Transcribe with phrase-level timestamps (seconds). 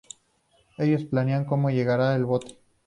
[0.79, 2.57] Ellos planean cómo llegarán al bote.